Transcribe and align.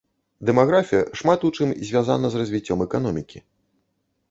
Дэмаграфія 0.49 1.01
шмат 1.21 1.45
у 1.51 1.51
чым 1.57 1.75
звязана 1.91 2.27
з 2.35 2.41
развіццём 2.43 2.79
эканомікі. 2.89 3.47